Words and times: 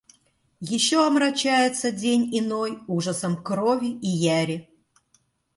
Еще 0.75 0.97
омрачается 1.05 1.91
день 1.91 2.27
иной 2.35 2.79
ужасом 2.87 3.37
крови 3.43 3.89
и 4.01 4.07
яри. 4.07 4.67